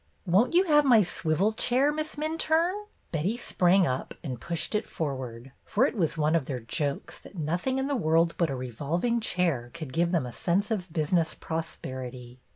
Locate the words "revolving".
8.55-9.19